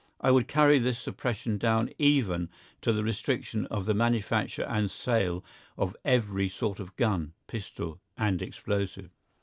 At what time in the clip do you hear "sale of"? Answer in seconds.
4.89-5.95